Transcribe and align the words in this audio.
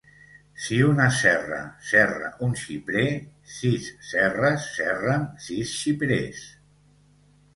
Si 0.65 0.77
una 0.85 1.03
serra 1.17 1.57
serra 1.89 2.29
un 2.47 2.55
xiprer, 2.61 3.05
sis 3.57 3.89
serres 4.11 4.65
serren 4.79 5.27
sis 5.49 5.75
xiprers. 5.83 6.41